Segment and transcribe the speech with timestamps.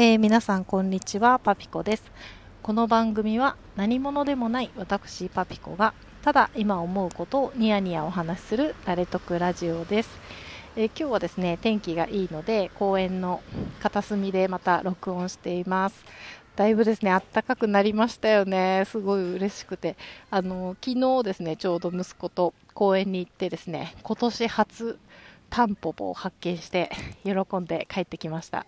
[0.00, 2.04] えー、皆さんこんにちはパピコです。
[2.62, 10.10] この番組は何者でもない私パピコがただ今思うことをニヤニヤお話しする誰得ラジオです、
[10.76, 13.42] えー、今日はですね天気がいいので公園の
[13.82, 16.04] 片隅でまた録音しています。
[16.54, 18.84] だいぶですね暖かくなりましたよね。
[18.86, 19.96] すごい嬉しくて。
[20.30, 24.96] あの昨日ですねちょうど息子と公園に行ってですね今年初
[25.50, 26.88] タンポポを発見して
[27.24, 28.64] 喜んで帰ってきました。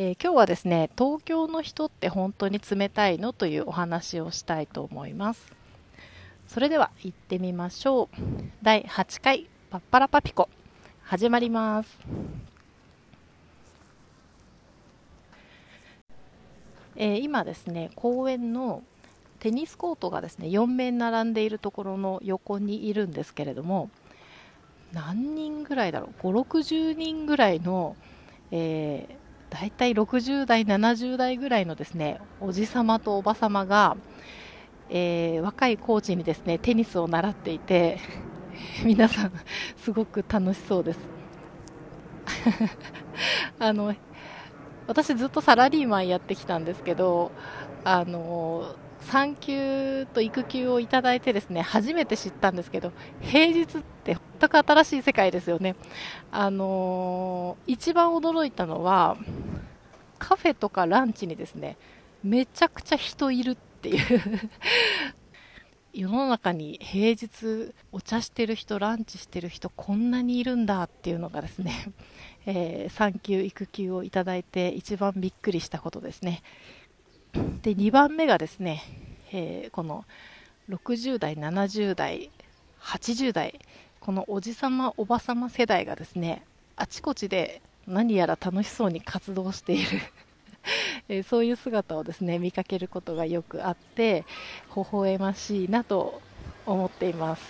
[0.00, 5.52] えー、今日はですね東京の人って本当に冷たいのというお話をしたいと思います。
[6.46, 8.08] それでは行ってみましょう。
[8.62, 10.48] 第8回パッパラパピコ。
[11.02, 11.98] 始まります。
[16.94, 18.84] えー、今ですね公園の
[19.40, 23.90] テニスコートがですね4面並んでいるところの横にいるんですけれども
[24.92, 27.96] 何人ぐらいだろう？560人ぐらいの、
[28.52, 29.17] えー、
[29.50, 33.96] 大体60代、70代ぐらいのですねおじさまとおばさまが、
[34.90, 37.98] えー、若いコーチにですねテニスを習っていて
[38.84, 39.32] 皆さん、
[39.76, 40.98] すごく楽しそうです。
[43.58, 43.94] あの
[44.86, 47.30] 私ずっとサラリーマンやってきたんですけど
[47.84, 48.74] あの
[49.08, 52.92] 産休と育休をいただいてですね初めて知ったんですけど
[53.22, 55.76] 平日って全く新しい世界ですよね。
[56.30, 59.16] あのー、一番驚いたのは
[60.18, 61.78] カフェとかランチにですね
[62.22, 64.50] めちゃくちゃ人いるっていう
[65.94, 71.72] 世の中に平日お茶してる人ランチしてる人こんなにいるんだっていうのがですね、
[72.44, 76.42] えー、産休育休をいただいて一番びっくりしたことですね
[77.32, 78.82] で2番目がですね、
[79.32, 80.04] えー、この
[80.70, 82.30] 60代70代
[82.80, 83.60] 80代
[84.00, 86.44] このおじさまおばさま世代がですね
[86.76, 90.00] あちこちで何やら楽しそうに活動している
[91.08, 94.24] えそういう姿をですね見かけることがよくあって
[94.76, 96.20] 微笑ましいなと
[96.66, 97.42] 思っています。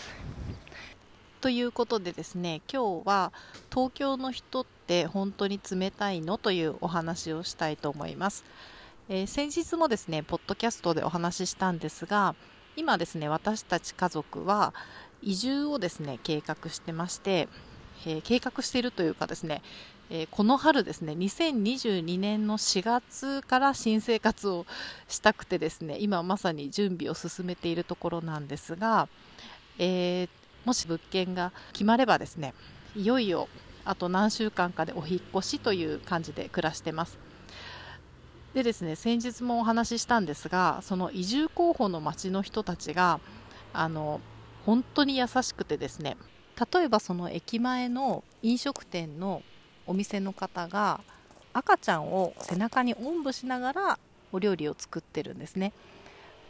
[1.40, 3.32] ということでですね今日は
[3.70, 6.36] 東京の人って本当に冷たいの？
[6.38, 8.44] というお話をしたいと思います。
[9.10, 12.34] えー、先日もですねポッドキャストでお話ししたんですが
[12.76, 14.74] 今ですね私たち家族は
[15.22, 17.48] 移住をですね計画してまして、
[18.06, 19.62] えー、計画しているというかですね、
[20.10, 24.66] えー、この春ですね2022年の4月から新生活を
[25.08, 29.08] したくてですね今まさに準備を進めているところなんですが、
[29.78, 30.28] えー、
[30.66, 32.52] もし物件が決まればですね
[32.94, 33.48] いよいよ
[33.86, 37.27] あと何週間かでお引越しという感じで暮らしてます。
[38.58, 43.20] でですね先日もお話ししたんですがその移住候補の町の人たちが
[43.72, 44.20] あの
[44.66, 46.16] 本当に優しくてですね
[46.72, 49.42] 例えばその駅前の飲食店の
[49.86, 51.00] お店の方が
[51.52, 53.98] 赤ちゃんを背中におんぶしながら
[54.32, 55.72] お料理を作ってるんですね。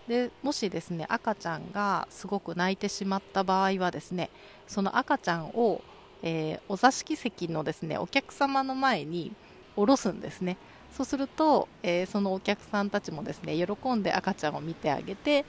[0.09, 4.31] でもしですね赤ちゃんがすごく泣いてしまった場合はですね
[4.67, 5.83] その赤ちゃんを、
[6.23, 9.33] えー、お座敷席のですねお客様の前に
[9.77, 10.57] 下ろすんですね。
[10.93, 15.45] そうすると、えー、そのお客さんたちもですね喜んで赤ちゃんを見てあげて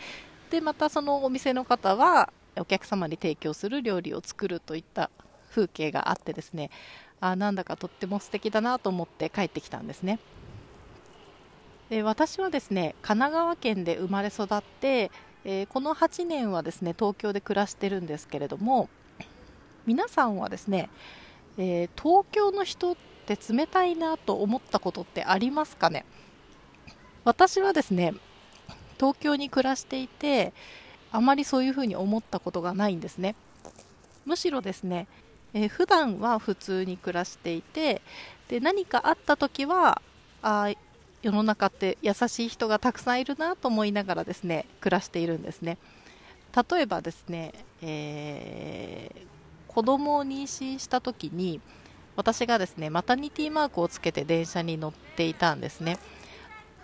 [0.49, 5.09] でまたそのお店の方はお客様に提供する料理を作るといった
[5.51, 6.69] 風景があってですね
[7.21, 10.19] あなんだかとっても素敵だなと思って帰ってきたんですね。
[11.89, 15.11] で私はですね神奈川県で生まれ育って、
[15.43, 18.89] えー、この8年はですね東京で暮らしてるんですけれども
[19.87, 20.87] 皆さんはですね、
[21.57, 26.05] えー、東京の人って冷たいなと思ったことってありますかね？
[27.25, 28.13] 私はですね
[28.97, 30.53] 東京に暮らしていて
[31.11, 33.35] あまりそういうふうに思ったことがないんですね。
[34.25, 35.07] むしろですね、
[35.53, 38.01] えー、普段は普通に暮らしていて
[38.47, 40.01] で何かあった時は
[40.41, 40.71] あ
[41.21, 45.77] 世の中って優しい人がたくさんいるなと思いながらですね暮らしているんですね。
[46.71, 51.61] 例えばですね、えー、子供を妊娠した時に
[52.19, 55.97] 私がですねマタニティマークをつけて電車に乗っていたんですね。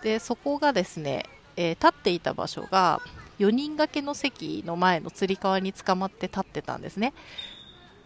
[0.02, 1.24] でそこがですね、
[1.56, 3.02] えー、立っていた場所が
[3.38, 7.12] 4人掛けの席の前のつり革に捕まって立ってたんですね。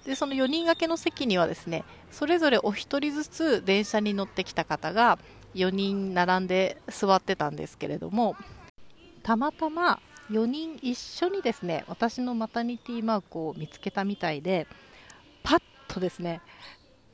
[0.04, 5.20] でその4人掛けの席にはですねそれぞれお一人ずつ電車に乗ってきた方が
[5.54, 8.34] 4人並んで座ってたんですけれども
[9.22, 10.00] たまたま
[10.30, 14.66] 4人一緒にですね私のマタニティマークを見つけたみたいで
[15.44, 16.40] パッとですね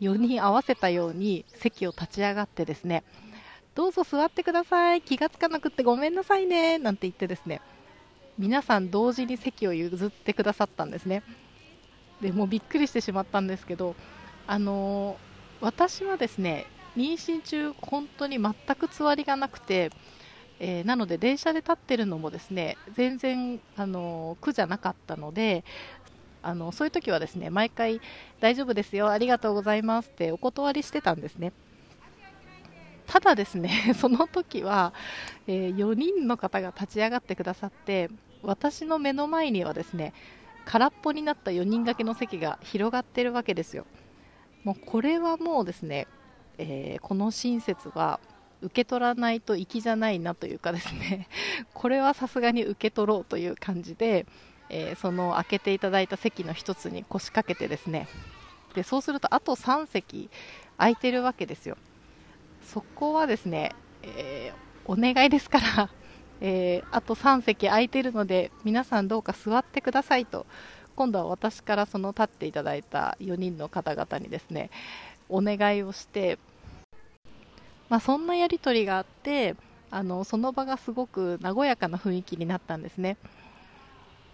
[0.01, 3.05] 4人合わせたように席を立ち上がってですね
[3.75, 5.03] どうぞ座ってください。
[5.03, 7.61] 気がつかなくてごめんなさいねなんて言ってですね
[8.39, 11.23] 皆さん同時に席を譲ってくださったんですね。
[12.21, 13.95] でもうびっくりしてしまったんですけど
[14.47, 15.19] あの、
[15.61, 16.67] 私はですね
[16.97, 19.91] 妊娠中本当に全くつわりがなくて、
[20.59, 25.65] えー、なので電車で立ってるのもですね全然あの苦じゃなかったので
[26.47, 28.01] あのそういう時はですね毎回
[28.39, 31.53] 大丈夫ですよありがとうございますってお断りしてたんですね。
[33.07, 34.93] ただですね その時は、
[35.47, 38.11] えー、4人の方が立ち上がってくださって
[38.43, 40.13] 私の目の前にはですね
[40.65, 43.85] 空っぽになった4人掛けの席が広がってるわけですよ。
[44.63, 46.07] もうこれはもうですね、
[46.59, 48.21] えー、この親切は
[48.63, 51.29] 受け取らないと粋じゃないなというかですね
[51.75, 54.27] これはさすがに受け取ろうという感じで、
[54.69, 58.09] えー、その開けていただいた席の1つに腰掛けてですね。
[58.75, 60.29] でそうするとあと3席
[60.77, 61.77] 空いてるわけですよ。
[62.63, 65.91] そこはですね、えー、お願いですから
[66.41, 70.47] えー、あと3席空いてるので皆さんどうか座ってくださいと。
[70.95, 74.71] 今度は私からその立っていただいた4人の方々にですね
[75.29, 76.39] お願いをして、
[77.91, 79.57] まあ、そんなやり取りがあって
[79.91, 83.19] あのその場がすごく和やかな雰囲気になったんですね、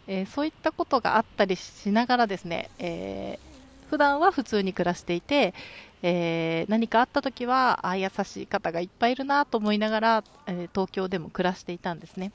[0.06, 5.54] えー、そういったことがあったりしながらですね、えー、普段は普通に暮らしていて、
[6.02, 12.32] えー、何かあった時はあ優しい方がいっぱいいるなと思いながら、え東京でも暮らしていたんですね。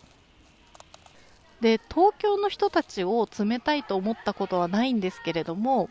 [1.61, 5.89] で東京の人たちを冷たいと思ったことはないんですけれども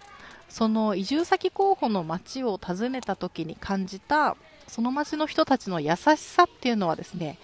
[0.48, 4.36] その移住先候補の町を訪ねた時に感じた
[4.68, 7.38] その町の人たちの優しさっていうのはですね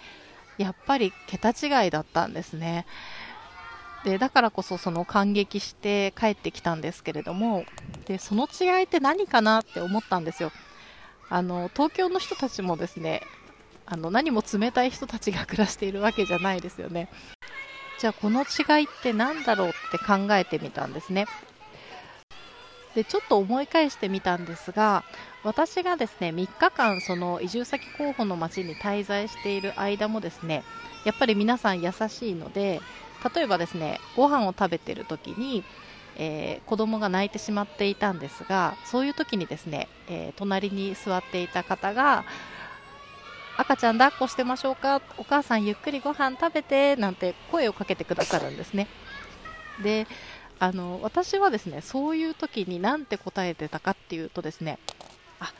[0.57, 2.85] やっぱり桁違いだったんですね
[4.03, 7.65] でだからこそその感激して帰ってきたんですけれども
[8.05, 10.51] でその違いって何かなって思ったんですよ
[11.29, 13.21] あの東京の人たちもですね
[13.85, 17.09] あの何も冷たい人たちが暮らしているわけじゃないですよね
[17.99, 21.25] じゃあこの違いって何だろうって考えてみたんですね。
[22.95, 25.03] でちょっと思い返してみたんですが
[25.43, 30.63] 私がですね3日間その移住先候補の町に滞在している間もですね
[31.05, 32.81] やっぱり皆さん優しいので
[33.35, 35.63] 例えばですねご飯を食べている時に、
[36.17, 42.25] えー、子供が泣いてしまっていたんですがそういう時にですね、えー、隣に座っていた方が
[43.55, 48.87] 赤ちゃん抱っこしてましょうかお母さんゆっくりご飯食べてなんて声をかけてくださるんですね。
[49.83, 50.07] で
[50.59, 54.79] あの私はですねそういう時に何て答えてたかっていうとですね
[55.39, 55.51] あ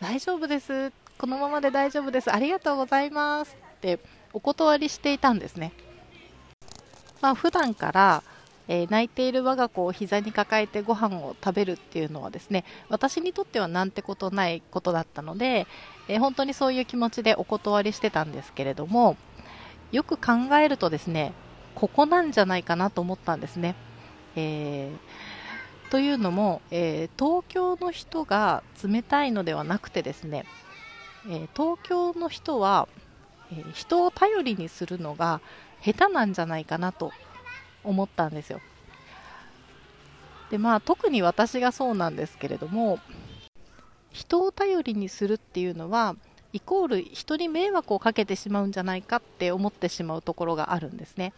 [0.00, 0.92] 大丈夫です。
[1.18, 2.32] このままで大丈夫です。
[2.32, 3.56] ありがとうございます。
[3.78, 3.98] って
[4.32, 5.72] お断りしていたんですね。
[7.20, 8.22] まあ普段から
[8.68, 15.66] えー、泣いている我が子を膝に抱えてご飯を食べるっていうのはですね私にとってはなんてことないことだったので、
[16.06, 19.16] えー、本当にそういう気持ちでお断りしてたんですけれども
[19.90, 21.32] よく考えるとですね
[21.74, 23.74] ここなんじゃないかなと思ったんですね。
[24.36, 30.44] えー、というのも、え東京の人が冷たいのではなくてですね、
[31.28, 32.88] え東京の人は、
[33.52, 35.40] え人を頼りにするのが
[35.84, 37.12] 下手なんじゃないかなと
[37.84, 38.60] 思ったんですよ。
[40.50, 42.98] でまあ特に私がそうなんですけれども
[44.10, 46.16] 人を頼りにするっていうのは
[46.52, 51.34] イコール人に迷惑をかけてしまうんじゃないかって思ってしまうところがあるんですね。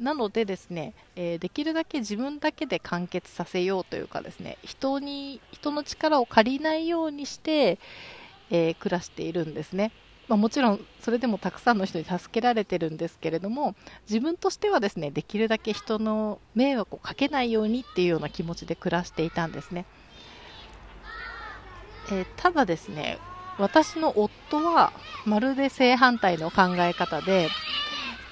[0.00, 7.78] なのでですね、えー、できるだけ自分だけで完結させようというかですね人に人の力を借りないようにして、
[8.50, 9.92] えー、暮らしているんですね。
[10.28, 13.74] まあ、もちろんそれでもたくさんの人に助けられてるんですけれども
[14.08, 19.84] 自分としてはですねできるだけ人の迷惑をかけないようにっていうような気持ちで暮らしていたんですね、
[22.10, 23.18] えー、ただですね
[23.58, 24.92] 私の夫は
[25.26, 27.48] まるで正反対の考え方で、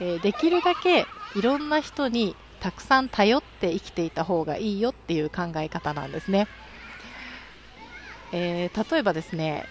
[0.00, 6.48] えー、できるだけいろんな人にたくさん頼って生きていた方がいいよっていう考え方なんですね、
[8.32, 9.66] えー、例えばですね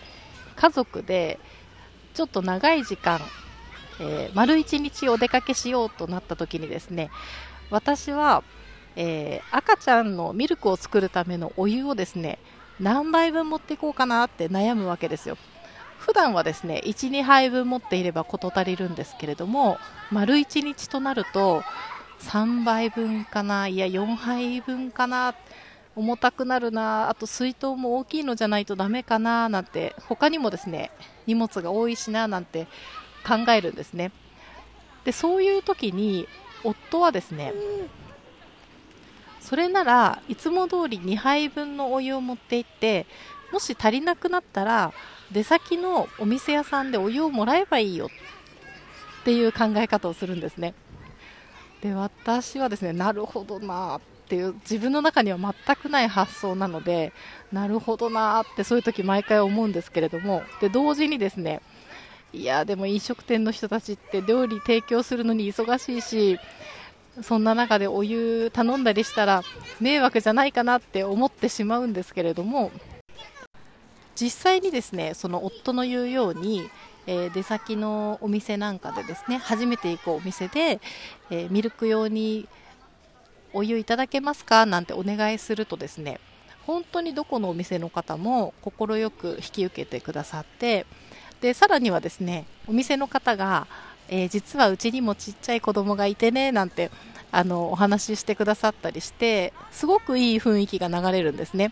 [0.56, 1.40] 家族で
[2.14, 3.20] ちょっと長い時間、
[4.00, 7.10] えー、丸1日お出かけしようとなった時にですね
[7.70, 8.44] 私は、
[8.96, 12.40] えー、赤ちゃんのミルクを作るためのお湯をですね
[12.80, 15.38] 何杯分持っていこうかなって悩むわけですよ。
[16.00, 19.78] 普段はですね12杯分持っていれば事足りるんですけれども
[20.12, 21.62] 丸1日となると
[22.22, 25.36] 3杯分かないや4杯分かな
[25.96, 30.90] 重たくなるなあと水筒も大きいのじゃないとダメかななんて他にもですね
[31.28, 32.68] 荷物が多いしななんて
[33.26, 34.12] 考えるんですね。
[35.06, 36.28] でそういう時に
[36.64, 37.54] 夫はですね
[39.40, 43.08] それならいつも通り2杯分のお湯を持って行って
[43.52, 44.94] もし足りなくなったら
[45.32, 48.08] 出先のお店屋さんでお湯をもらえばいいよ
[49.22, 50.74] っていう考え方をするんですね。
[51.82, 54.02] で私はですねなるほどなっ
[54.32, 57.12] っていう自分の中には全くない発想なので
[57.52, 61.62] なるほどなってそういう時毎回思うんですけれどもで同時にですね
[62.32, 66.40] いやでも飲食店の人たちって料理提供するのに忙しいし
[67.22, 69.42] そんな中でお湯頼んだりしたら
[69.82, 72.72] 迷惑じゃないかなって思ってしまうんですけれども
[74.16, 76.70] 実際にですねその夫の言うように、
[77.06, 80.80] えー、出先のお店なんかでですね初めて行くお店で、
[81.30, 82.48] えー、ミルク用に
[83.54, 84.66] お湯いただけますか？
[84.66, 86.20] なんてお願いするとですね
[86.66, 90.86] 本当にどこのお店の方も快く引き受けてくださって
[91.42, 93.68] でさらにはですねお店の方が、
[94.10, 96.92] えー、実はうちにもちっちゃい子供がいてねなんて
[97.32, 101.72] あのお話ししてくださったりしてすごくいい雰囲気が流れるんですね。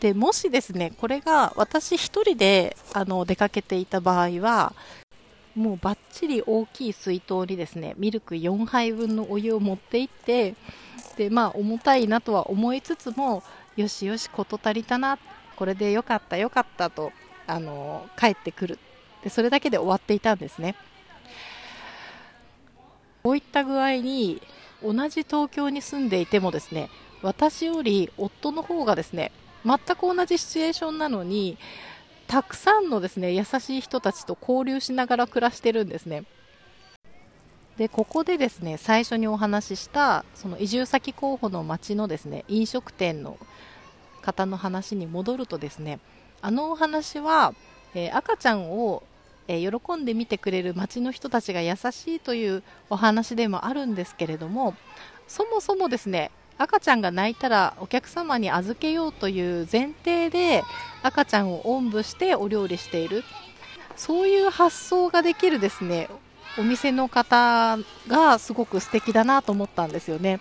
[0.00, 4.72] でもしですねこれが私1人であの出かけていた場合は
[5.58, 10.54] もうバッチリ大きい水筒にですねミルク4杯分のお湯を持って行って
[11.16, 13.42] でまあ重たいなとは思いつつも
[13.76, 15.18] よしよし事足りたな
[15.56, 17.10] これでよかったよかったと
[17.48, 18.78] あの帰ってくる。
[19.24, 20.76] でそれだけで終わっていたんですね。
[23.24, 24.40] こういった具合に
[24.82, 26.88] 同じ東京に住んでいてもですね
[27.20, 29.32] 私より夫の方がですね
[29.66, 31.58] 全く同じシチュエーションなのに
[32.28, 36.24] たくさんのですね優しい人たちと交流しながら暮らしてるんですね。
[37.78, 43.38] でここでですね最初にお話ししたその移住先候補の町のですね飲食店の
[44.20, 46.00] 方の話に戻るとですね
[46.42, 47.54] あのお話は、
[47.94, 49.04] えー、赤ちゃんを、
[49.46, 54.74] えー、喜んで見てくれる町の人たちが優しいというお話でもあるんですけれども
[55.28, 60.64] そもそもですね赤ちゃんが泣いたらお客様に預けようという前提で
[61.02, 63.22] 赤ちゃんをおんぶしてお料理している
[63.96, 66.08] そういう発想ができるですね
[66.58, 70.40] お店の方がすごく素敵だなと思ったんですよね。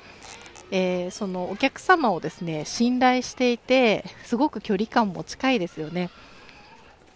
[0.72, 6.10] えー、そのお客様をですね信頼していてすごく距離感も近いですよね。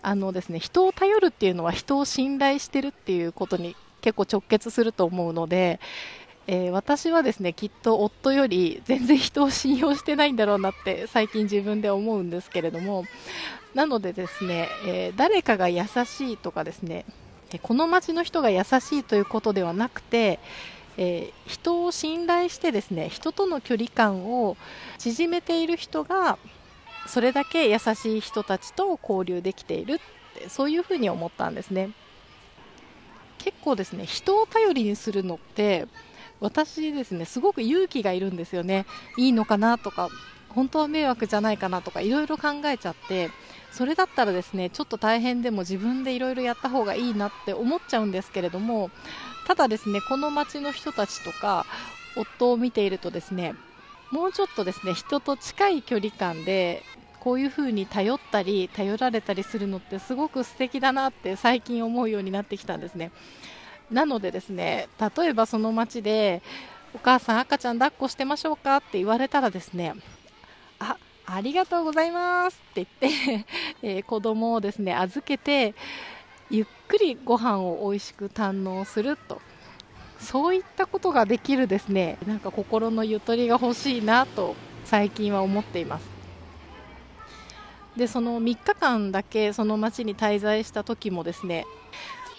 [0.04, 5.80] あのですね人を頼るっていうのは人を信頼してるっていうことに結構直結すると思うので、
[6.48, 13.06] えー、私はですねきっと夫より全然人を信用してないんだろうなって最近自分で思うんですけれども。
[13.74, 17.06] なのでですね、えー、誰かが優しいとかですね
[17.62, 20.40] この町の人が優しいということではなくて、
[20.98, 24.58] えー、人を信頼してですね人との距離感を
[24.98, 26.38] 縮めている人が
[27.08, 29.98] それだけ優しい人たちと交流できているっ
[30.42, 31.92] てそういうふうに思ったんですね。
[33.38, 35.88] 結構ですね人を頼りにするのって
[36.42, 38.86] 私ですねすごく勇気がいるんですよね
[39.18, 40.10] いいのかなとか
[40.50, 43.30] 本当は迷惑じゃないかなとかいろいろ考えちゃって
[43.72, 48.90] それだったらですねちょっと大変でも自分でいろいろやった方がいいなって思っちゃうんですけれども
[49.48, 51.66] ただですねこの町の人たちとか
[52.18, 53.56] 夫を見ているとですね
[54.12, 56.84] もうちょっとですね人と近い距離感で
[57.22, 63.12] こういう風に頼ったり頼られたりするのってすごく素敵だなって最近思うようになってきたんですね。
[63.92, 66.42] なのでですね例えばその町で
[66.94, 69.94] お母さん赤ちゃん抱っこしてましょうかって言われたらですね
[70.80, 73.46] あありがとうございますって言って
[73.84, 75.76] えー、子供をですね預けて
[76.50, 79.42] ゆっくりご飯を美味しく堪能すると。
[80.20, 84.56] そういったことができるですねなんか心のゆとりが欲しいなと
[84.86, 86.06] 最近は思っています。
[87.98, 91.66] でその3日間だけその町に滞在した時もですね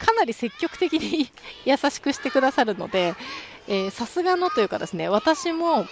[0.05, 1.31] かなり積極的に
[1.65, 3.15] 優しくしてくださるので
[3.93, 5.87] さすがのというかですね私も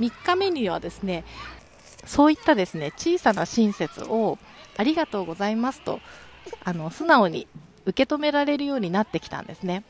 [0.00, 1.24] 3日目にはですね
[2.04, 4.38] そういったですね小さな親切を
[4.76, 6.00] ありがとうございますと
[6.64, 7.46] あの素直に
[7.86, 9.84] 受け止められるようになってきたんですね。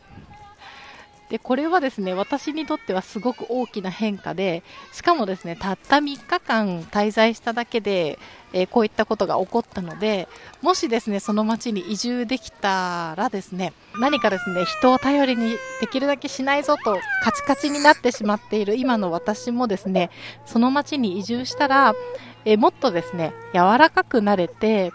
[1.35, 4.63] でこれはですね私にとってはすごく大きな変化で
[4.93, 8.21] しかもですねたった3日間滞在しただけで、
[8.53, 10.29] えー、こういったことが起こったので
[10.63, 20.11] もしですねその町に移住できたらですね何かですね人を頼りにできるだけしないぞとカチカチになってしまっている今の私もですね
[20.47, 21.97] その町に移住したら、
[22.45, 24.93] えー、もっとですね柔らかくなれて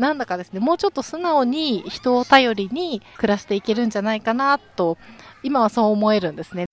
[0.00, 4.96] なんだかですね、もうちょっと素直に人を頼りに暮らしていけるんじゃないかなと
[5.42, 6.66] 今はそう思えるんですね。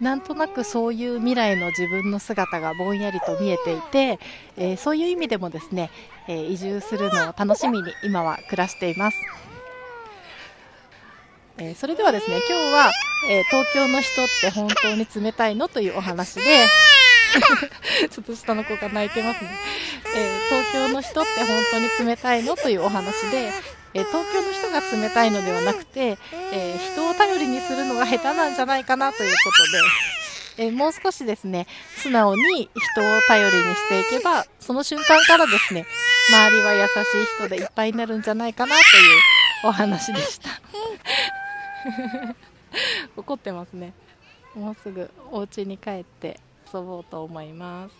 [0.00, 4.18] なんとなくそういう未来の自分の姿がぼんやりと見えていて、
[4.56, 5.90] えー、そういう意味でもですね、
[6.28, 9.16] えー、移住するのを楽しみに今は暮らしています。
[11.58, 12.92] えー、それではですね、今日は、
[13.30, 16.66] え東京の人って本当に冷たいのというお話で、
[18.10, 19.50] ちょっと下の子が泣いてますね、
[20.14, 23.52] え東京の人って本当に冷たいのというお話で、
[23.96, 26.18] え東京の人が冷たいのではなくて、
[26.52, 29.36] え、人を頼りにするのが下手なんじゃないかなというこ
[30.56, 35.86] とで、えもう少しですね、素直に人を頼りにしていけば、その瞬間からですね、
[36.28, 36.92] 周りは優しい
[37.38, 38.84] 人でいっぱいになるんじゃないかなとい
[39.64, 40.50] うお話でした。
[43.16, 43.94] 怒ってますね。
[44.54, 46.38] もうすぐお家に帰って
[46.72, 47.94] 遊ぼうと思います。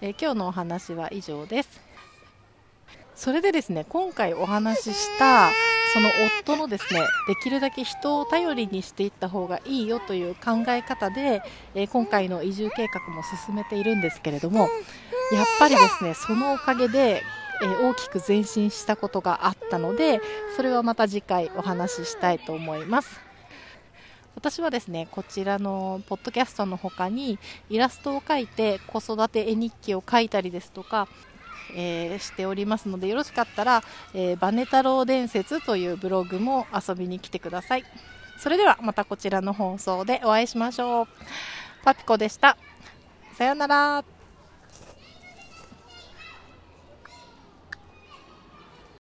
[0.00, 1.89] え今日のお話は以上です。
[3.20, 5.50] それでですね、今回お話しした
[5.92, 6.08] その
[6.42, 11.42] 夫のですねできるだけ人を頼りにしていった方がいいよという考え方で、
[11.74, 14.70] えー、今回の移住計画も進めているんですけれども
[15.34, 17.22] やっぱりですねそのおかげで、
[17.62, 20.22] えー、大きく前進したことがあったので
[20.56, 23.20] それはまた次回お話ししたいと思います。
[24.34, 31.08] 私はですねこちらのポッドキャストの他にイラストを描いて子育て絵日記を書いたりですとか
[31.74, 33.82] えー、しておりますのでよろしかったら、
[34.14, 37.84] えー、バネ太郎伝説というブログも遊びに来てください。
[38.38, 41.06] それではまたこちらの放送でお会いしましょう。
[41.84, 42.56] パピコでした。
[43.34, 44.19] さようなら。